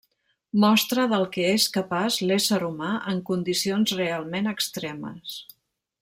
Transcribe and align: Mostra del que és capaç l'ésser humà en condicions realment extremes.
Mostra 0.61 1.03
del 1.11 1.25
que 1.35 1.43
és 1.57 1.67
capaç 1.75 2.17
l'ésser 2.31 2.59
humà 2.69 2.89
en 3.13 3.21
condicions 3.31 3.93
realment 4.03 4.53
extremes. 4.57 5.37